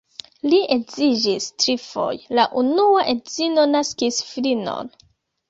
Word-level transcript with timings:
Li 0.51 0.59
edziĝis 0.75 1.45
trifoje, 1.63 2.25
la 2.39 2.47
unua 2.63 3.05
edzino 3.15 3.67
naskis 3.75 4.21
filinon. 4.33 4.93